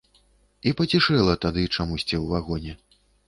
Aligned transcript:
І 0.69 0.73
пацішэла 0.79 1.35
тады 1.45 1.67
чамусьці 1.79 2.15
ў 2.23 2.35
вагоне. 2.35 2.73